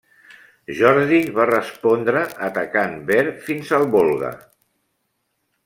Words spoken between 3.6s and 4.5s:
al Volga.